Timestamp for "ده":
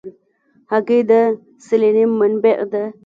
2.71-2.83